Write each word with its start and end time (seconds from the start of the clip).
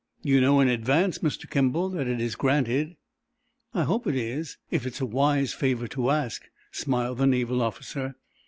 "You 0.23 0.41
know 0.41 0.59
in 0.61 0.67
advance, 0.67 1.19
Mr. 1.19 1.47
Kimball, 1.47 1.89
that 1.89 2.07
it 2.07 2.19
is 2.19 2.35
granted." 2.35 2.95
"I 3.75 3.83
hope 3.83 4.07
it 4.07 4.15
is, 4.15 4.57
if 4.71 4.87
it's 4.87 4.99
a 4.99 5.05
wise 5.05 5.53
favor 5.53 5.87
to 5.89 6.09
ask," 6.09 6.41
smiled 6.71 7.19
the 7.19 7.27
naval 7.27 7.61
officer. 7.61 8.15